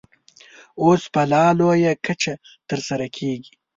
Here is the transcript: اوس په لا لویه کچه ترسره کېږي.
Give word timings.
اوس 0.83 1.01
په 1.13 1.21
لا 1.31 1.45
لویه 1.59 1.93
کچه 2.05 2.33
ترسره 2.69 3.07
کېږي. 3.17 3.53